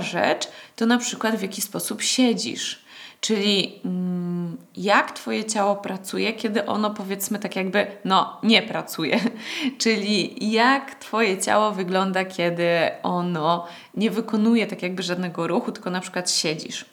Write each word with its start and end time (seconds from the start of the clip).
rzecz 0.00 0.48
to 0.76 0.86
na 0.86 0.98
przykład 0.98 1.36
w 1.36 1.42
jaki 1.42 1.60
sposób 1.60 2.02
siedzisz. 2.02 2.84
Czyli 3.20 3.80
mm, 3.84 4.56
jak 4.76 5.12
Twoje 5.12 5.44
ciało 5.44 5.76
pracuje, 5.76 6.32
kiedy 6.32 6.66
ono 6.66 6.90
powiedzmy 6.90 7.38
tak 7.38 7.56
jakby, 7.56 7.86
no 8.04 8.40
nie 8.42 8.62
pracuje. 8.62 9.20
Czyli 9.78 10.50
jak 10.52 10.94
Twoje 10.94 11.38
ciało 11.38 11.72
wygląda, 11.72 12.24
kiedy 12.24 12.68
ono 13.02 13.66
nie 13.94 14.10
wykonuje 14.10 14.66
tak 14.66 14.82
jakby 14.82 15.02
żadnego 15.02 15.46
ruchu, 15.46 15.72
tylko 15.72 15.90
na 15.90 16.00
przykład 16.00 16.30
siedzisz. 16.30 16.84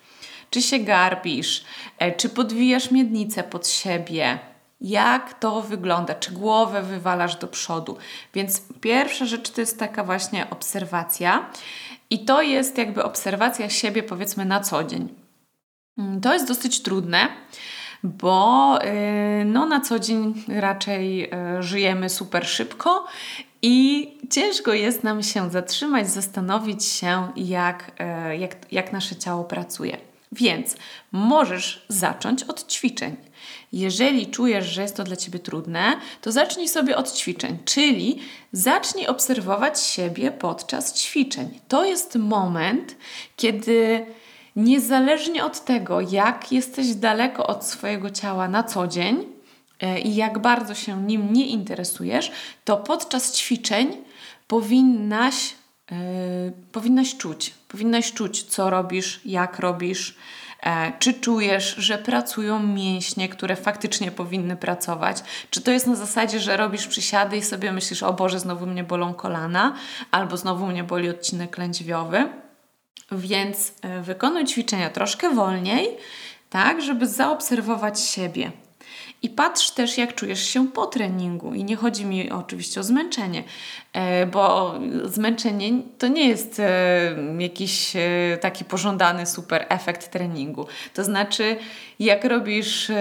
Czy 0.50 0.62
się 0.62 0.80
garbisz, 0.80 1.64
e, 1.98 2.12
czy 2.12 2.30
podwijasz 2.30 2.92
miednicę 2.92 3.44
pod 3.44 3.68
siebie, 3.68 4.40
jak 4.82 5.40
to 5.40 5.62
wygląda, 5.62 6.16
czy 6.16 6.32
głowę 6.32 6.82
wywalasz 6.82 7.36
do 7.36 7.48
przodu. 7.48 7.98
Więc 8.34 8.62
pierwsza 8.82 9.26
rzecz 9.26 9.50
to 9.50 9.62
jest 9.62 9.80
taka 9.80 10.04
właśnie 10.04 10.50
obserwacja. 10.50 11.50
I 12.12 12.26
to 12.26 12.42
jest 12.42 12.78
jakby 12.78 13.04
obserwacja 13.04 13.70
siebie, 13.70 14.04
powiedzmy, 14.04 14.46
na 14.46 14.60
co 14.60 14.84
dzień. 14.84 15.10
Mm, 15.98 16.22
to 16.22 16.34
jest 16.34 16.48
dosyć 16.48 16.82
trudne, 16.82 17.28
bo 18.04 18.80
yy, 18.84 19.46
no, 19.46 19.66
na 19.66 19.82
co 19.82 20.00
dzień 20.00 20.44
raczej 20.48 21.18
yy, 21.18 21.64
żyjemy 21.64 22.10
super 22.10 22.48
szybko 22.48 23.06
i 23.62 24.08
ciężko 24.30 24.74
jest 24.74 25.04
nam 25.04 25.24
się 25.24 25.50
zatrzymać, 25.50 26.10
zastanowić 26.10 26.86
się, 26.86 27.32
jak, 27.36 27.92
yy, 28.30 28.38
jak, 28.38 28.56
jak 28.72 28.94
nasze 28.94 29.16
ciało 29.16 29.44
pracuje. 29.44 29.98
Więc 30.32 30.76
możesz 31.12 31.86
zacząć 31.88 32.44
od 32.44 32.68
ćwiczeń. 32.68 33.16
Jeżeli 33.74 34.28
czujesz, 34.28 34.66
że 34.66 34.82
jest 34.82 34.96
to 34.96 35.04
dla 35.04 35.16
ciebie 35.16 35.40
trudne, 35.40 35.94
to 36.22 36.32
zacznij 36.32 36.68
sobie 36.68 36.98
od 36.98 37.14
ćwiczeń, 37.14 37.58
czyli 37.66 38.20
zacznij 38.52 39.08
obserwować 39.08 39.82
siebie 39.82 40.32
podczas 40.32 40.94
ćwiczeń. 40.94 41.60
To 41.68 41.86
jest 41.86 42.16
moment, 42.16 42.96
kiedy 43.36 44.06
niezależnie 44.56 45.46
od 45.46 45.66
tego, 45.66 46.02
jak 46.02 46.52
jesteś 46.52 46.88
daleko 46.88 47.48
od 47.48 47.66
swojego 47.66 48.10
ciała 48.10 48.48
na 48.48 48.64
co 48.64 48.88
dzień 48.88 49.26
e, 49.82 50.00
i 50.00 50.16
jak 50.16 50.40
bardzo 50.40 50.76
się 50.76 51.04
nim 51.04 51.34
nie 51.34 51.48
interesujesz, 51.48 52.32
to 52.66 52.78
podczas 52.78 53.38
ćwiczeń 53.38 53.98
powinnaś, 54.48 55.54
yy, 55.92 55.98
powinnaś 56.72 57.18
czuć, 57.18 57.54
powinnaś 57.68 58.14
czuć, 58.14 58.44
co 58.44 58.70
robisz, 58.70 59.22
jak 59.26 59.60
robisz 59.60 60.16
E, 60.62 60.92
czy 61.00 61.14
czujesz, 61.14 61.76
że 61.76 61.98
pracują 61.98 62.60
mięśnie, 62.60 63.30
które 63.30 63.56
faktycznie 63.56 64.12
powinny 64.12 64.56
pracować? 64.56 65.24
Czy 65.50 65.62
to 65.62 65.72
jest 65.72 65.88
na 65.88 65.96
zasadzie, 65.96 66.40
że 66.40 66.58
robisz 66.58 66.88
przysiady 66.88 67.38
i 67.38 67.42
sobie 67.42 67.72
myślisz, 67.72 68.04
o 68.04 68.14
Boże, 68.14 68.40
znowu 68.40 68.66
mnie 68.66 68.84
bolą 68.84 69.14
kolana, 69.14 69.76
albo 70.12 70.38
znowu 70.38 70.68
mnie 70.68 70.84
boli 70.84 71.10
odcinek 71.10 71.58
lędźwiowy? 71.58 72.30
Więc 73.12 73.74
e, 73.82 74.02
wykonuj 74.02 74.46
ćwiczenia 74.46 74.90
troszkę 74.90 75.30
wolniej, 75.30 75.98
tak, 76.50 76.82
żeby 76.82 77.08
zaobserwować 77.08 78.00
siebie. 78.00 78.52
I 79.24 79.30
patrz 79.30 79.72
też, 79.72 79.98
jak 79.98 80.16
czujesz 80.16 80.44
się 80.44 80.68
po 80.68 80.86
treningu. 80.86 81.54
I 81.54 81.64
nie 81.64 81.76
chodzi 81.76 82.06
mi 82.06 82.32
oczywiście 82.32 82.80
o 82.80 82.84
zmęczenie, 82.84 83.44
e, 83.94 84.26
bo 84.26 84.74
zmęczenie 85.06 85.72
to 85.98 86.08
nie 86.08 86.28
jest 86.28 86.60
e, 86.60 87.16
jakiś 87.40 87.96
e, 87.96 88.38
taki 88.42 88.66
pożądany 88.66 89.26
super 89.26 89.66
efekt 89.70 90.12
treningu. 90.12 90.68
To 90.94 91.04
znaczy, 91.04 91.58
jak 92.00 92.26
robisz, 92.26 92.92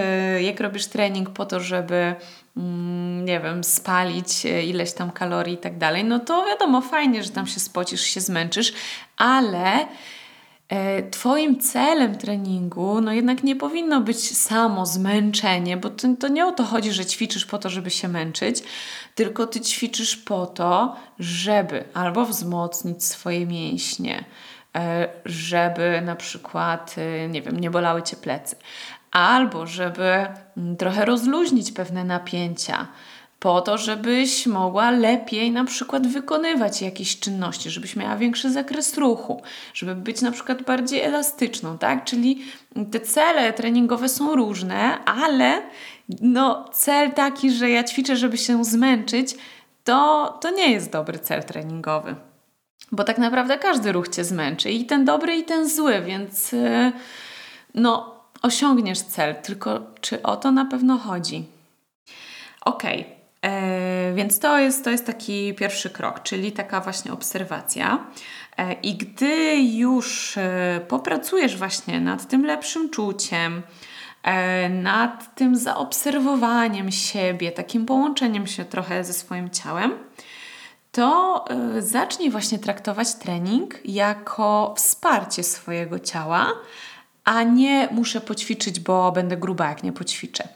jak 0.41 0.59
robisz 0.59 0.85
trening 0.85 1.29
po 1.29 1.45
to, 1.45 1.59
żeby 1.59 2.15
mm, 2.57 3.25
nie 3.25 3.39
wiem, 3.39 3.63
spalić 3.63 4.45
ileś 4.45 4.93
tam 4.93 5.11
kalorii 5.11 5.53
i 5.53 5.57
tak 5.57 5.77
dalej, 5.77 6.03
no 6.03 6.19
to 6.19 6.45
wiadomo, 6.45 6.81
fajnie, 6.81 7.23
że 7.23 7.29
tam 7.29 7.47
się 7.47 7.59
spocisz, 7.59 8.01
się 8.01 8.21
zmęczysz, 8.21 8.73
ale 9.17 9.87
twoim 11.11 11.59
celem 11.59 12.17
treningu, 12.17 13.01
no 13.01 13.13
jednak 13.13 13.43
nie 13.43 13.55
powinno 13.55 14.01
być 14.01 14.37
samo 14.37 14.85
zmęczenie, 14.85 15.77
bo 15.77 15.89
to, 15.89 16.07
to 16.19 16.27
nie 16.27 16.45
o 16.45 16.51
to 16.51 16.63
chodzi, 16.63 16.91
że 16.91 17.05
ćwiczysz 17.05 17.45
po 17.45 17.57
to, 17.57 17.69
żeby 17.69 17.89
się 17.89 18.07
męczyć, 18.07 18.63
tylko 19.15 19.47
ty 19.47 19.61
ćwiczysz 19.61 20.17
po 20.17 20.45
to, 20.45 20.95
żeby 21.19 21.83
albo 21.93 22.25
wzmocnić 22.25 23.03
swoje 23.03 23.45
mięśnie, 23.45 24.25
e, 24.75 25.09
żeby 25.25 26.01
na 26.05 26.15
przykład, 26.15 26.95
e, 26.97 27.27
nie 27.27 27.41
wiem, 27.41 27.59
nie 27.59 27.71
bolały 27.71 28.03
cię 28.03 28.17
plecy, 28.17 28.55
albo 29.11 29.67
żeby 29.67 30.27
mm, 30.57 30.77
trochę 30.77 31.05
rozluźnić 31.05 31.71
pewne 31.71 32.03
napięcia, 32.03 32.87
po 33.41 33.61
to, 33.61 33.77
żebyś 33.77 34.47
mogła 34.47 34.91
lepiej 34.91 35.51
na 35.51 35.63
przykład 35.63 36.07
wykonywać 36.07 36.81
jakieś 36.81 37.19
czynności, 37.19 37.69
żebyś 37.69 37.95
miała 37.95 38.15
większy 38.15 38.51
zakres 38.51 38.97
ruchu, 38.97 39.41
żeby 39.73 39.95
być 39.95 40.21
na 40.21 40.31
przykład 40.31 40.61
bardziej 40.63 41.01
elastyczną, 41.01 41.77
tak? 41.77 42.03
Czyli 42.03 42.41
te 42.91 42.99
cele 42.99 43.53
treningowe 43.53 44.09
są 44.09 44.35
różne, 44.35 45.05
ale 45.05 45.61
no, 46.21 46.69
cel 46.73 47.11
taki, 47.11 47.51
że 47.51 47.69
ja 47.69 47.83
ćwiczę, 47.83 48.17
żeby 48.17 48.37
się 48.37 48.65
zmęczyć, 48.65 49.35
to, 49.83 50.27
to 50.41 50.51
nie 50.51 50.71
jest 50.71 50.91
dobry 50.91 51.19
cel 51.19 51.43
treningowy. 51.43 52.15
Bo 52.91 53.03
tak 53.03 53.17
naprawdę 53.17 53.57
każdy 53.57 53.91
ruch 53.91 54.07
cię 54.07 54.23
zmęczy 54.23 54.71
i 54.71 54.85
ten 54.85 55.05
dobry, 55.05 55.35
i 55.35 55.43
ten 55.43 55.69
zły, 55.69 56.01
więc 56.01 56.51
yy, 56.51 56.91
no, 57.73 58.15
osiągniesz 58.41 59.01
cel, 59.01 59.35
tylko 59.35 59.79
czy 60.01 60.23
o 60.23 60.37
to 60.37 60.51
na 60.51 60.65
pewno 60.65 60.97
chodzi? 60.97 61.45
Okej, 62.65 63.01
okay. 63.01 63.20
E, 63.45 64.13
więc 64.15 64.39
to 64.39 64.59
jest, 64.59 64.83
to 64.83 64.89
jest 64.89 65.05
taki 65.05 65.53
pierwszy 65.53 65.89
krok, 65.89 66.23
czyli 66.23 66.51
taka 66.51 66.81
właśnie 66.81 67.13
obserwacja. 67.13 68.05
E, 68.57 68.73
I 68.73 68.95
gdy 68.97 69.55
już 69.55 70.37
e, 70.37 70.81
popracujesz 70.87 71.57
właśnie 71.57 71.99
nad 72.01 72.27
tym 72.27 72.45
lepszym 72.45 72.89
czuciem, 72.89 73.61
nad 74.69 75.35
tym 75.35 75.55
zaobserwowaniem 75.55 76.91
siebie, 76.91 77.51
takim 77.51 77.85
połączeniem 77.85 78.47
się 78.47 78.65
trochę 78.65 79.03
ze 79.03 79.13
swoim 79.13 79.49
ciałem, 79.49 79.93
to 80.91 81.45
zacznij 81.79 82.29
właśnie 82.29 82.59
traktować 82.59 83.15
trening 83.15 83.79
jako 83.85 84.73
wsparcie 84.77 85.43
swojego 85.43 85.99
ciała, 85.99 86.47
a 87.23 87.43
nie 87.43 87.87
muszę 87.91 88.21
poćwiczyć, 88.21 88.79
bo 88.79 89.11
będę 89.11 89.37
gruba, 89.37 89.69
jak 89.69 89.83
nie 89.83 89.91
poćwiczę. 89.91 90.47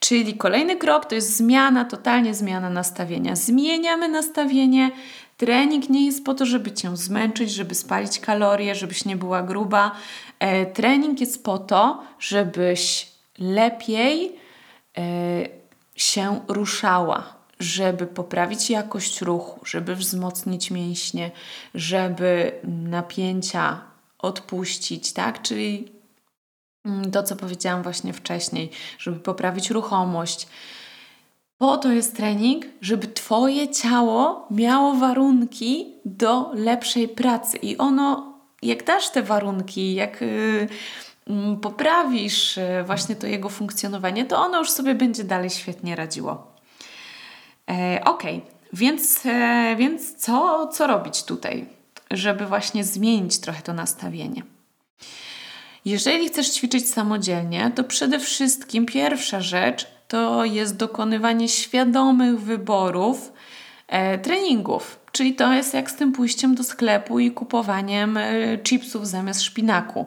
Czyli 0.00 0.34
kolejny 0.34 0.76
krok 0.76 1.06
to 1.06 1.14
jest 1.14 1.36
zmiana, 1.36 1.84
totalnie 1.84 2.34
zmiana 2.34 2.70
nastawienia. 2.70 3.36
Zmieniamy 3.36 4.08
nastawienie. 4.08 4.90
Trening 5.36 5.88
nie 5.88 6.06
jest 6.06 6.24
po 6.24 6.34
to, 6.34 6.46
żeby 6.46 6.72
cię 6.72 6.96
zmęczyć, 6.96 7.50
żeby 7.50 7.74
spalić 7.74 8.20
kalorie, 8.20 8.74
żebyś 8.74 9.04
nie 9.04 9.16
była 9.16 9.42
gruba. 9.42 9.92
E, 10.38 10.66
trening 10.66 11.20
jest 11.20 11.44
po 11.44 11.58
to, 11.58 12.02
żebyś 12.18 13.08
lepiej 13.38 14.36
e, 14.98 15.02
się 15.96 16.40
ruszała, 16.48 17.34
żeby 17.58 18.06
poprawić 18.06 18.70
jakość 18.70 19.20
ruchu, 19.20 19.60
żeby 19.64 19.96
wzmocnić 19.96 20.70
mięśnie, 20.70 21.30
żeby 21.74 22.52
napięcia 22.64 23.80
odpuścić, 24.18 25.12
tak? 25.12 25.42
Czyli 25.42 25.92
to, 27.12 27.22
co 27.22 27.36
powiedziałam 27.36 27.82
właśnie 27.82 28.12
wcześniej, 28.12 28.70
żeby 28.98 29.20
poprawić 29.20 29.70
ruchomość. 29.70 30.48
Po 31.58 31.76
to 31.76 31.92
jest 31.92 32.16
trening, 32.16 32.64
żeby 32.80 33.08
Twoje 33.08 33.68
ciało 33.68 34.46
miało 34.50 34.94
warunki 34.94 35.94
do 36.04 36.50
lepszej 36.54 37.08
pracy 37.08 37.56
i 37.56 37.78
ono, 37.78 38.34
jak 38.62 38.84
dasz 38.84 39.10
te 39.10 39.22
warunki, 39.22 39.94
jak 39.94 40.20
yy, 40.20 40.68
poprawisz 41.62 42.56
yy, 42.56 42.84
właśnie 42.84 43.16
to 43.16 43.26
jego 43.26 43.48
funkcjonowanie, 43.48 44.24
to 44.24 44.38
ono 44.38 44.58
już 44.58 44.70
sobie 44.70 44.94
będzie 44.94 45.24
dalej 45.24 45.50
świetnie 45.50 45.96
radziło. 45.96 46.52
E, 47.70 48.04
ok, 48.04 48.22
więc, 48.72 49.26
e, 49.26 49.76
więc 49.78 50.14
co, 50.14 50.68
co 50.68 50.86
robić 50.86 51.22
tutaj, 51.24 51.66
żeby 52.10 52.46
właśnie 52.46 52.84
zmienić 52.84 53.38
trochę 53.38 53.62
to 53.62 53.72
nastawienie? 53.72 54.42
Jeżeli 55.84 56.28
chcesz 56.28 56.50
ćwiczyć 56.50 56.90
samodzielnie, 56.90 57.72
to 57.74 57.84
przede 57.84 58.18
wszystkim 58.18 58.86
pierwsza 58.86 59.40
rzecz 59.40 59.86
to 60.08 60.44
jest 60.44 60.76
dokonywanie 60.76 61.48
świadomych 61.48 62.40
wyborów 62.40 63.32
e, 63.88 64.18
treningów. 64.18 64.98
Czyli 65.12 65.34
to 65.34 65.52
jest 65.52 65.74
jak 65.74 65.90
z 65.90 65.96
tym 65.96 66.12
pójściem 66.12 66.54
do 66.54 66.64
sklepu 66.64 67.18
i 67.18 67.30
kupowaniem 67.30 68.16
e, 68.16 68.58
chipsów 68.58 69.08
zamiast 69.08 69.42
szpinaku. 69.42 70.06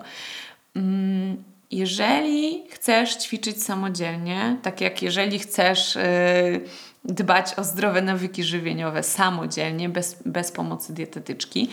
Mm, 0.76 1.44
jeżeli 1.72 2.64
chcesz 2.70 3.16
ćwiczyć 3.16 3.64
samodzielnie, 3.64 4.58
tak 4.62 4.82
jak 4.82 5.02
jeżeli 5.02 5.40
chcesz 5.40 5.98
e, 5.98 6.04
dbać 7.04 7.54
o 7.60 7.64
zdrowe 7.64 8.02
nawyki 8.02 8.44
żywieniowe 8.44 9.04
samodzielnie, 9.04 9.90
bez, 9.90 10.18
bez 10.26 10.52
pomocy 10.52 10.94
dietetyczki, 10.94 11.70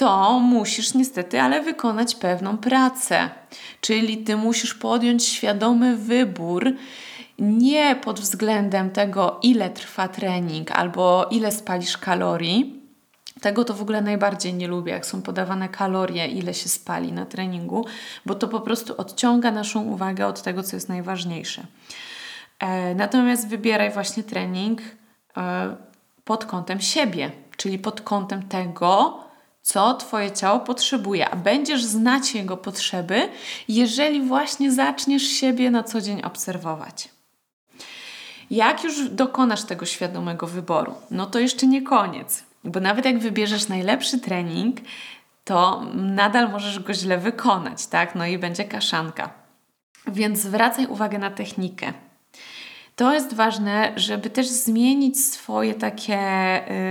to 0.00 0.38
musisz 0.38 0.94
niestety, 0.94 1.40
ale 1.40 1.62
wykonać 1.62 2.14
pewną 2.14 2.58
pracę. 2.58 3.30
Czyli 3.80 4.18
ty 4.18 4.36
musisz 4.36 4.74
podjąć 4.74 5.24
świadomy 5.24 5.96
wybór, 5.96 6.72
nie 7.38 7.96
pod 7.96 8.20
względem 8.20 8.90
tego, 8.90 9.38
ile 9.42 9.70
trwa 9.70 10.08
trening 10.08 10.70
albo 10.70 11.28
ile 11.30 11.52
spalisz 11.52 11.98
kalorii, 11.98 12.80
Tego 13.40 13.64
to 13.64 13.74
w 13.74 13.82
ogóle 13.82 14.02
najbardziej 14.02 14.54
nie 14.54 14.68
lubię, 14.68 14.92
jak 14.92 15.06
są 15.06 15.22
podawane 15.22 15.68
kalorie, 15.68 16.26
ile 16.26 16.54
się 16.54 16.68
spali 16.68 17.12
na 17.12 17.26
treningu, 17.26 17.86
bo 18.26 18.34
to 18.34 18.48
po 18.48 18.60
prostu 18.60 18.94
odciąga 18.96 19.50
naszą 19.50 19.82
uwagę 19.82 20.26
od 20.26 20.42
tego, 20.42 20.62
co 20.62 20.76
jest 20.76 20.88
najważniejsze. 20.88 21.66
E, 22.58 22.94
natomiast 22.94 23.48
wybieraj 23.48 23.90
właśnie 23.90 24.22
trening 24.22 24.80
e, 25.36 25.76
pod 26.24 26.44
kątem 26.44 26.80
siebie, 26.80 27.30
czyli 27.56 27.78
pod 27.78 28.00
kątem 28.00 28.48
tego, 28.48 29.20
co 29.62 29.94
Twoje 29.94 30.30
ciało 30.30 30.60
potrzebuje, 30.60 31.28
a 31.28 31.36
będziesz 31.36 31.84
znać 31.84 32.34
jego 32.34 32.56
potrzeby, 32.56 33.28
jeżeli 33.68 34.22
właśnie 34.22 34.72
zaczniesz 34.72 35.22
siebie 35.22 35.70
na 35.70 35.82
co 35.82 36.00
dzień 36.00 36.22
obserwować. 36.22 37.08
Jak 38.50 38.84
już 38.84 39.08
dokonasz 39.08 39.62
tego 39.62 39.86
świadomego 39.86 40.46
wyboru, 40.46 40.94
no 41.10 41.26
to 41.26 41.38
jeszcze 41.38 41.66
nie 41.66 41.82
koniec, 41.82 42.44
bo 42.64 42.80
nawet 42.80 43.04
jak 43.04 43.18
wybierzesz 43.18 43.68
najlepszy 43.68 44.18
trening, 44.18 44.80
to 45.44 45.82
nadal 45.94 46.50
możesz 46.50 46.80
go 46.80 46.94
źle 46.94 47.18
wykonać, 47.18 47.86
tak? 47.86 48.14
No 48.14 48.26
i 48.26 48.38
będzie 48.38 48.64
kaszanka. 48.64 49.30
Więc 50.06 50.38
zwracaj 50.38 50.86
uwagę 50.86 51.18
na 51.18 51.30
technikę. 51.30 51.92
To 53.00 53.14
jest 53.14 53.34
ważne, 53.34 53.92
żeby 53.96 54.30
też 54.30 54.48
zmienić 54.48 55.24
swoje 55.24 55.74
takie 55.74 56.18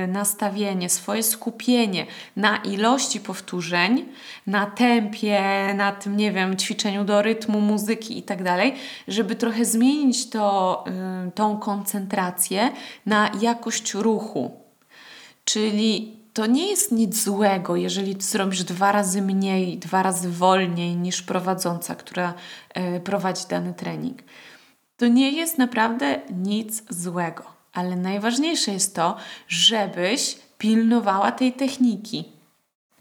y, 0.04 0.08
nastawienie, 0.08 0.90
swoje 0.90 1.24
skupienie 1.24 2.06
na 2.36 2.58
ilości 2.58 3.20
powtórzeń, 3.20 4.06
na 4.48 4.66
tempie, 4.66 5.42
na 5.74 5.92
tym, 5.92 6.18
nie 6.18 6.32
wiem, 6.32 6.58
ćwiczeniu 6.58 7.04
do 7.04 7.22
rytmu, 7.22 7.62
muzyki 7.62 8.18
i 8.18 8.24
tak 8.24 8.44
dalej, 8.44 8.76
żeby 9.08 9.36
trochę 9.36 9.66
zmienić 9.66 10.30
to, 10.30 10.84
y, 11.28 11.32
tą 11.32 11.58
koncentrację 11.58 12.72
na 13.06 13.32
jakość 13.42 13.94
ruchu. 13.94 14.52
Czyli 15.46 16.18
to 16.34 16.46
nie 16.46 16.70
jest 16.70 16.92
nic 16.92 17.24
złego, 17.24 17.76
jeżeli 17.76 18.16
zrobisz 18.22 18.64
dwa 18.64 18.92
razy 18.92 19.22
mniej, 19.22 19.78
dwa 19.78 20.04
razy 20.04 20.30
wolniej 20.30 20.96
niż 20.96 21.22
prowadząca, 21.22 21.96
która 21.96 22.34
y, 22.96 23.00
prowadzi 23.00 23.44
dany 23.50 23.74
trening. 23.74 24.22
To 25.00 25.08
nie 25.08 25.32
jest 25.32 25.58
naprawdę 25.58 26.22
nic 26.32 26.84
złego, 26.90 27.44
ale 27.74 27.96
najważniejsze 27.96 28.72
jest 28.72 28.96
to, 28.96 29.18
żebyś 29.48 30.36
pilnowała 30.58 31.32
tej 31.32 31.54
techniki. 31.54 32.24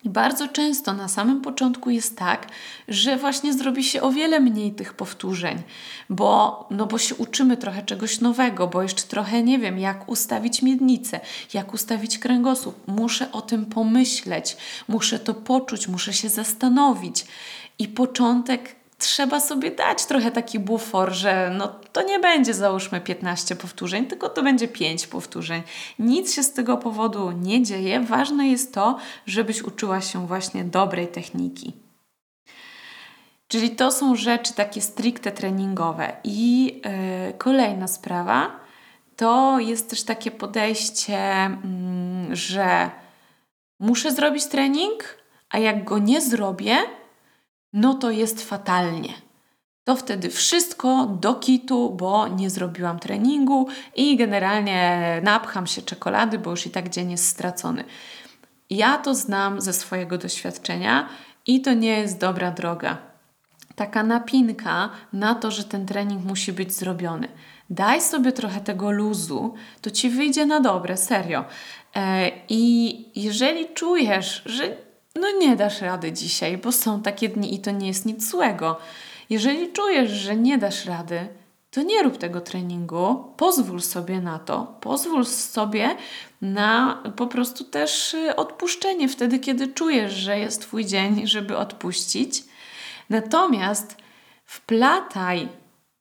I 0.04 0.08
bardzo 0.08 0.48
często 0.48 0.92
na 0.92 1.08
samym 1.08 1.40
początku 1.40 1.90
jest 1.90 2.18
tak, 2.18 2.46
że 2.88 3.16
właśnie 3.16 3.52
zrobi 3.52 3.84
się 3.84 4.02
o 4.02 4.10
wiele 4.10 4.40
mniej 4.40 4.72
tych 4.72 4.94
powtórzeń, 4.94 5.62
bo, 6.10 6.66
no 6.70 6.86
bo 6.86 6.98
się 6.98 7.14
uczymy 7.14 7.56
trochę 7.56 7.82
czegoś 7.82 8.20
nowego, 8.20 8.66
bo 8.66 8.82
jeszcze 8.82 9.02
trochę 9.02 9.42
nie 9.42 9.58
wiem, 9.58 9.78
jak 9.78 10.08
ustawić 10.08 10.62
miednicę, 10.62 11.20
jak 11.54 11.74
ustawić 11.74 12.18
kręgosłup. 12.18 12.76
Muszę 12.86 13.32
o 13.32 13.42
tym 13.42 13.66
pomyśleć, 13.66 14.56
muszę 14.88 15.18
to 15.18 15.34
poczuć, 15.34 15.88
muszę 15.88 16.12
się 16.12 16.28
zastanowić. 16.28 17.26
I 17.78 17.88
początek 17.88 18.78
trzeba 18.98 19.40
sobie 19.40 19.70
dać 19.70 20.04
trochę 20.04 20.30
taki 20.30 20.58
bufor, 20.58 21.12
że 21.12 21.50
no 21.58 21.68
to 21.92 22.02
nie 22.02 22.18
będzie 22.18 22.54
załóżmy 22.54 23.00
15 23.00 23.56
powtórzeń, 23.56 24.06
tylko 24.06 24.28
to 24.28 24.42
będzie 24.42 24.68
5 24.68 25.06
powtórzeń. 25.06 25.62
Nic 25.98 26.34
się 26.34 26.42
z 26.42 26.52
tego 26.52 26.76
powodu 26.76 27.30
nie 27.30 27.62
dzieje. 27.62 28.00
Ważne 28.00 28.48
jest 28.48 28.74
to, 28.74 28.98
żebyś 29.26 29.62
uczyła 29.62 30.00
się 30.00 30.26
właśnie 30.26 30.64
dobrej 30.64 31.08
techniki. 31.08 31.72
Czyli 33.48 33.70
to 33.70 33.92
są 33.92 34.16
rzeczy 34.16 34.54
takie 34.54 34.80
stricte 34.80 35.32
treningowe. 35.32 36.16
I 36.24 36.64
yy, 36.84 37.32
kolejna 37.38 37.88
sprawa 37.88 38.60
to 39.16 39.58
jest 39.58 39.90
też 39.90 40.02
takie 40.02 40.30
podejście, 40.30 41.50
yy, 42.28 42.36
że 42.36 42.90
muszę 43.80 44.12
zrobić 44.12 44.46
trening, 44.46 45.18
a 45.50 45.58
jak 45.58 45.84
go 45.84 45.98
nie 45.98 46.20
zrobię, 46.20 46.76
no 47.72 47.94
to 47.94 48.10
jest 48.10 48.48
fatalnie. 48.48 49.14
To 49.84 49.96
wtedy 49.96 50.30
wszystko 50.30 51.06
do 51.06 51.34
kitu, 51.34 51.90
bo 51.90 52.28
nie 52.28 52.50
zrobiłam 52.50 52.98
treningu 52.98 53.68
i 53.96 54.16
generalnie 54.16 55.00
napcham 55.24 55.66
się 55.66 55.82
czekolady, 55.82 56.38
bo 56.38 56.50
już 56.50 56.66
i 56.66 56.70
tak 56.70 56.88
dzień 56.88 57.10
jest 57.10 57.26
stracony. 57.26 57.84
Ja 58.70 58.98
to 58.98 59.14
znam 59.14 59.60
ze 59.60 59.72
swojego 59.72 60.18
doświadczenia 60.18 61.08
i 61.46 61.60
to 61.60 61.74
nie 61.74 61.98
jest 61.98 62.20
dobra 62.20 62.50
droga. 62.50 62.98
Taka 63.74 64.02
napinka 64.02 64.90
na 65.12 65.34
to, 65.34 65.50
że 65.50 65.64
ten 65.64 65.86
trening 65.86 66.24
musi 66.24 66.52
być 66.52 66.72
zrobiony. 66.72 67.28
Daj 67.70 68.00
sobie 68.00 68.32
trochę 68.32 68.60
tego 68.60 68.90
luzu, 68.90 69.54
to 69.80 69.90
ci 69.90 70.10
wyjdzie 70.10 70.46
na 70.46 70.60
dobre, 70.60 70.96
serio. 70.96 71.44
E, 71.96 72.30
I 72.48 73.04
jeżeli 73.22 73.74
czujesz, 73.74 74.42
że 74.46 74.76
no 75.14 75.30
nie 75.40 75.56
dasz 75.56 75.80
rady 75.80 76.12
dzisiaj, 76.12 76.58
bo 76.58 76.72
są 76.72 77.02
takie 77.02 77.28
dni 77.28 77.54
i 77.54 77.58
to 77.58 77.70
nie 77.70 77.88
jest 77.88 78.06
nic 78.06 78.30
złego. 78.30 78.78
Jeżeli 79.30 79.72
czujesz, 79.72 80.10
że 80.10 80.36
nie 80.36 80.58
dasz 80.58 80.86
rady, 80.86 81.28
to 81.70 81.82
nie 81.82 82.02
rób 82.02 82.18
tego 82.18 82.40
treningu, 82.40 83.32
pozwól 83.36 83.80
sobie 83.80 84.20
na 84.20 84.38
to, 84.38 84.76
pozwól 84.80 85.24
sobie 85.26 85.96
na 86.42 87.02
po 87.16 87.26
prostu 87.26 87.64
też 87.64 88.14
y, 88.14 88.36
odpuszczenie 88.36 89.08
wtedy, 89.08 89.38
kiedy 89.38 89.68
czujesz, 89.68 90.12
że 90.12 90.38
jest 90.38 90.62
Twój 90.62 90.84
dzień, 90.84 91.26
żeby 91.26 91.56
odpuścić. 91.56 92.44
Natomiast 93.10 93.96
wplataj 94.44 95.48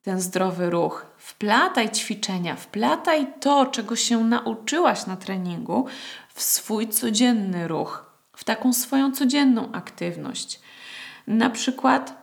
ten 0.02 0.20
zdrowy 0.20 0.70
ruch, 0.70 1.06
wplataj 1.18 1.90
ćwiczenia, 1.90 2.56
wplataj 2.56 3.26
to, 3.40 3.66
czego 3.66 3.96
się 3.96 4.24
nauczyłaś 4.24 5.06
na 5.06 5.16
treningu, 5.16 5.86
w 6.34 6.42
swój 6.42 6.88
codzienny 6.88 7.68
ruch 7.68 8.07
w 8.38 8.44
taką 8.44 8.72
swoją 8.72 9.12
codzienną 9.12 9.72
aktywność. 9.72 10.60
Na 11.26 11.50
przykład, 11.50 12.14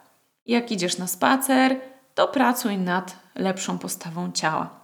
jak 0.45 0.71
idziesz 0.71 0.97
na 0.97 1.07
spacer, 1.07 1.79
to 2.15 2.27
pracuj 2.27 2.77
nad 2.77 3.15
lepszą 3.35 3.77
postawą 3.77 4.31
ciała. 4.31 4.79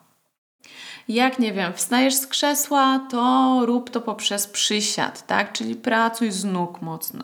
Jak 1.08 1.40
nie 1.40 1.54
wiem, 1.54 1.74
wstajesz 1.74 2.16
z 2.16 2.28
krzesła, 2.28 3.08
to 3.10 3.60
rób 3.66 3.90
to 3.90 4.02
poprzez 4.02 4.48
przysiad, 4.48 5.28
tak? 5.28 5.54
Czyli 5.54 5.76
pracuj 5.76 6.32
z 6.32 6.46
nóg 6.46 6.82
mocno. 6.82 7.24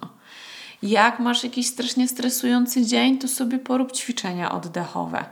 Jak 0.83 1.19
masz 1.19 1.43
jakiś 1.43 1.67
strasznie 1.67 2.07
stresujący 2.07 2.85
dzień, 2.85 3.17
to 3.17 3.27
sobie 3.27 3.59
porób 3.59 3.91
ćwiczenia 3.91 4.51
oddechowe. 4.51 5.25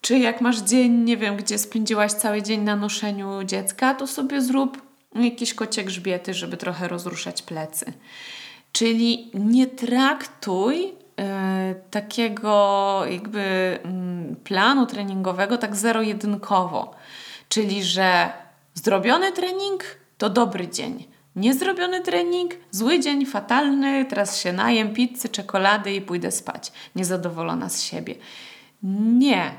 Czy 0.00 0.18
jak 0.18 0.40
masz 0.40 0.60
dzień, 0.60 0.92
nie 0.92 1.16
wiem, 1.16 1.36
gdzie 1.36 1.58
spędziłaś 1.58 2.12
cały 2.12 2.42
dzień 2.42 2.60
na 2.60 2.76
noszeniu 2.76 3.44
dziecka, 3.44 3.94
to 3.94 4.06
sobie 4.06 4.42
zrób 4.42 4.83
jakieś 5.14 5.54
kocie 5.54 5.84
grzbiety, 5.84 6.34
żeby 6.34 6.56
trochę 6.56 6.88
rozruszać 6.88 7.42
plecy. 7.42 7.92
Czyli 8.72 9.30
nie 9.34 9.66
traktuj 9.66 10.92
e, 11.18 11.74
takiego 11.90 13.02
jakby 13.10 13.78
mm, 13.82 14.36
planu 14.36 14.86
treningowego 14.86 15.58
tak 15.58 15.76
zero-jedynkowo. 15.76 16.94
Czyli, 17.48 17.84
że 17.84 18.32
zrobiony 18.74 19.32
trening 19.32 19.84
to 20.18 20.30
dobry 20.30 20.68
dzień. 20.68 21.04
Niezrobiony 21.36 22.00
trening, 22.00 22.54
zły 22.70 23.00
dzień, 23.00 23.26
fatalny, 23.26 24.04
teraz 24.04 24.40
się 24.40 24.52
najem 24.52 24.94
pizzy, 24.94 25.28
czekolady 25.28 25.94
i 25.94 26.00
pójdę 26.00 26.30
spać. 26.30 26.72
Niezadowolona 26.96 27.68
z 27.68 27.82
siebie. 27.82 28.14
Nie. 28.82 29.58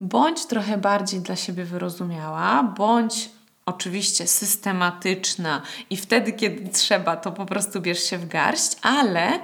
Bądź 0.00 0.46
trochę 0.46 0.78
bardziej 0.78 1.20
dla 1.20 1.36
siebie 1.36 1.64
wyrozumiała, 1.64 2.62
bądź 2.62 3.30
oczywiście 3.66 4.26
systematyczna 4.26 5.62
i 5.90 5.96
wtedy, 5.96 6.32
kiedy 6.32 6.68
trzeba, 6.68 7.16
to 7.16 7.32
po 7.32 7.46
prostu 7.46 7.80
bierz 7.80 8.02
się 8.04 8.18
w 8.18 8.28
garść, 8.28 8.76
ale 8.82 9.40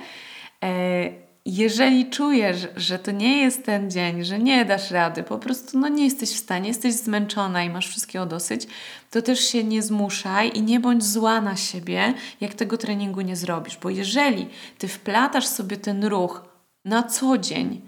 e, 0.62 1.28
jeżeli 1.46 2.10
czujesz, 2.10 2.68
że 2.76 2.98
to 2.98 3.10
nie 3.10 3.42
jest 3.42 3.64
ten 3.64 3.90
dzień, 3.90 4.24
że 4.24 4.38
nie 4.38 4.64
dasz 4.64 4.90
rady, 4.90 5.22
po 5.22 5.38
prostu 5.38 5.78
no 5.78 5.88
nie 5.88 6.04
jesteś 6.04 6.30
w 6.30 6.38
stanie, 6.38 6.68
jesteś 6.68 6.94
zmęczona 6.94 7.64
i 7.64 7.70
masz 7.70 7.88
wszystkiego 7.88 8.26
dosyć, 8.26 8.66
to 9.10 9.22
też 9.22 9.40
się 9.40 9.64
nie 9.64 9.82
zmuszaj 9.82 10.50
i 10.54 10.62
nie 10.62 10.80
bądź 10.80 11.04
zła 11.04 11.40
na 11.40 11.56
siebie, 11.56 12.14
jak 12.40 12.54
tego 12.54 12.78
treningu 12.78 13.20
nie 13.20 13.36
zrobisz, 13.36 13.78
bo 13.82 13.90
jeżeli 13.90 14.48
ty 14.78 14.88
wplatasz 14.88 15.46
sobie 15.46 15.76
ten 15.76 16.04
ruch 16.04 16.42
na 16.84 17.02
co 17.02 17.38
dzień, 17.38 17.80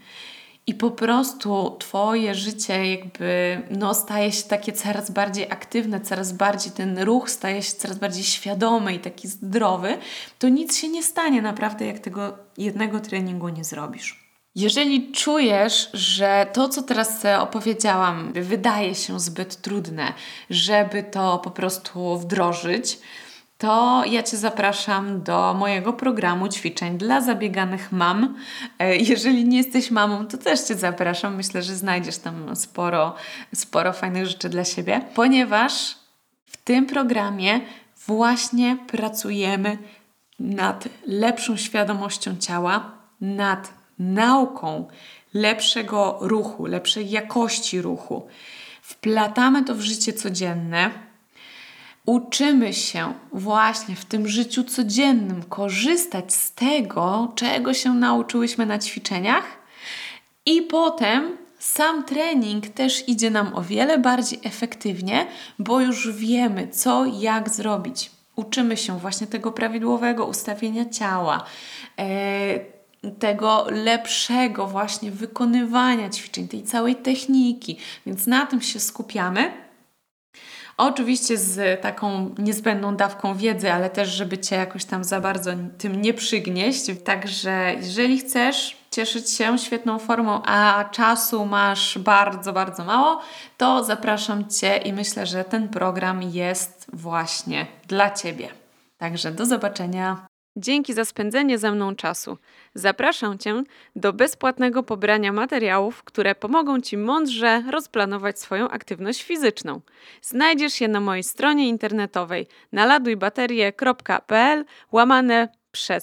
i 0.71 0.75
po 0.75 0.91
prostu 0.91 1.77
Twoje 1.79 2.35
życie 2.35 2.87
jakby 2.87 3.63
no, 3.71 3.95
staje 3.95 4.33
się 4.33 4.43
takie 4.43 4.73
coraz 4.73 5.11
bardziej 5.11 5.51
aktywne, 5.51 6.01
coraz 6.01 6.33
bardziej 6.33 6.73
ten 6.73 6.99
ruch 6.99 7.31
staje 7.31 7.63
się 7.63 7.73
coraz 7.73 7.99
bardziej 7.99 8.25
świadomy 8.25 8.95
i 8.95 8.99
taki 8.99 9.29
zdrowy, 9.29 9.99
to 10.39 10.49
nic 10.49 10.77
się 10.77 10.89
nie 10.89 11.03
stanie 11.03 11.43
naprawdę, 11.43 11.87
jak 11.87 11.99
tego 11.99 12.39
jednego 12.59 13.01
treningu 13.01 13.49
nie 13.49 13.65
zrobisz. 13.65 14.31
Jeżeli 14.55 15.13
czujesz, 15.13 15.91
że 15.93 16.47
to, 16.53 16.69
co 16.69 16.83
teraz 16.83 17.23
opowiedziałam, 17.39 18.33
wydaje 18.33 18.95
się 18.95 19.21
zbyt 19.21 19.57
trudne, 19.57 20.13
żeby 20.51 21.03
to 21.03 21.39
po 21.39 21.51
prostu 21.51 22.19
wdrożyć, 22.19 22.99
to 23.61 24.03
ja 24.07 24.23
Cię 24.23 24.37
zapraszam 24.37 25.23
do 25.23 25.55
mojego 25.55 25.93
programu 25.93 26.49
ćwiczeń 26.49 26.99
dla 26.99 27.21
zabieganych 27.21 27.93
mam. 27.93 28.35
E, 28.79 28.97
jeżeli 28.97 29.45
nie 29.45 29.57
jesteś 29.57 29.91
mamą, 29.91 30.27
to 30.27 30.39
też 30.39 30.61
Cię 30.61 30.75
zapraszam. 30.75 31.37
Myślę, 31.37 31.63
że 31.63 31.75
znajdziesz 31.75 32.19
tam 32.19 32.57
sporo, 32.57 33.15
sporo 33.55 33.93
fajnych 33.93 34.27
rzeczy 34.27 34.49
dla 34.49 34.65
siebie, 34.65 35.01
ponieważ 35.15 35.97
w 36.47 36.57
tym 36.57 36.87
programie 36.87 37.61
właśnie 38.07 38.77
pracujemy 38.87 39.79
nad 40.39 40.89
lepszą 41.07 41.57
świadomością 41.57 42.37
ciała, 42.37 42.91
nad 43.21 43.73
nauką 43.99 44.89
lepszego 45.35 46.19
ruchu, 46.21 46.67
lepszej 46.67 47.11
jakości 47.11 47.83
ruchu. 47.83 48.27
Wplatamy 48.83 49.65
to 49.65 49.75
w 49.75 49.81
życie 49.81 50.13
codzienne. 50.13 51.10
Uczymy 52.07 52.73
się 52.73 53.15
właśnie 53.33 53.97
w 53.97 54.05
tym 54.05 54.29
życiu 54.29 54.65
codziennym 54.65 55.43
korzystać 55.43 56.35
z 56.35 56.53
tego, 56.53 57.33
czego 57.35 57.75
się 57.75 57.95
nauczyłyśmy 57.95 58.67
na 58.67 58.79
ćwiczeniach, 58.79 59.45
i 60.47 60.63
potem 60.63 61.37
sam 61.59 62.05
trening 62.05 62.69
też 62.69 63.09
idzie 63.09 63.31
nam 63.31 63.55
o 63.55 63.63
wiele 63.63 63.99
bardziej 63.99 64.39
efektywnie, 64.45 65.27
bo 65.59 65.81
już 65.81 66.13
wiemy, 66.13 66.69
co, 66.69 67.05
jak 67.05 67.51
zrobić. 67.51 68.11
Uczymy 68.37 68.77
się 68.77 68.99
właśnie 68.99 69.27
tego 69.27 69.53
prawidłowego 69.53 70.27
ustawienia 70.27 70.85
ciała, 70.89 71.45
e, 71.99 72.61
tego 73.19 73.67
lepszego 73.71 74.67
właśnie 74.67 75.11
wykonywania 75.11 76.11
ćwiczeń, 76.11 76.49
tej 76.49 76.63
całej 76.63 76.97
techniki, 76.97 77.77
więc 78.07 78.27
na 78.27 78.47
tym 78.47 78.61
się 78.61 78.81
skupiamy. 78.81 79.70
Oczywiście 80.81 81.39
z 81.39 81.83
taką 81.83 82.35
niezbędną 82.39 82.97
dawką 82.97 83.35
wiedzy, 83.35 83.73
ale 83.73 83.91
też, 83.91 84.09
żeby 84.09 84.39
Cię 84.39 84.57
jakoś 84.57 84.85
tam 84.85 85.05
za 85.05 85.21
bardzo 85.21 85.51
tym 85.79 86.03
nie 86.03 86.15
przygnieść. 86.15 86.85
Także 87.05 87.75
jeżeli 87.77 88.19
chcesz 88.19 88.77
cieszyć 88.91 89.31
się 89.31 89.59
świetną 89.59 89.99
formą, 89.99 90.43
a 90.45 90.85
czasu 90.91 91.47
masz 91.47 91.99
bardzo, 91.99 92.53
bardzo 92.53 92.85
mało, 92.85 93.21
to 93.57 93.85
zapraszam 93.85 94.49
Cię 94.49 94.77
i 94.77 94.93
myślę, 94.93 95.27
że 95.27 95.45
ten 95.45 95.69
program 95.69 96.23
jest 96.23 96.87
właśnie 96.93 97.67
dla 97.89 98.11
Ciebie. 98.11 98.49
Także 98.99 99.33
do 99.33 99.47
zobaczenia. 99.47 100.30
Dzięki 100.61 100.95
za 100.95 101.05
spędzenie 101.05 101.59
ze 101.59 101.73
mną 101.73 101.97
czasu. 101.97 102.39
Zapraszam 102.75 103.39
Cię 103.39 103.63
do 103.97 104.13
bezpłatnego 104.13 104.83
pobrania 104.83 105.33
materiałów, 105.33 106.03
które 106.03 106.35
pomogą 106.35 106.81
Ci 106.81 106.97
mądrze 106.97 107.63
rozplanować 107.71 108.41
swoją 108.41 108.69
aktywność 108.69 109.23
fizyczną. 109.23 109.81
Znajdziesz 110.23 110.81
je 110.81 110.89
na 110.89 111.01
mojej 111.01 111.23
stronie 111.23 111.69
internetowej 111.69 112.47
naladujbaterie.pl 112.73 114.65
łamane 114.93 115.49
przez 115.73 115.99